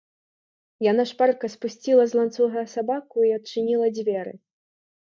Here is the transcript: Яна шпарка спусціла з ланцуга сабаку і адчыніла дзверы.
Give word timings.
Яна 0.91 1.05
шпарка 1.11 1.51
спусціла 1.55 2.03
з 2.15 2.21
ланцуга 2.21 2.67
сабаку 2.75 3.17
і 3.31 3.39
адчыніла 3.39 3.97
дзверы. 4.01 4.37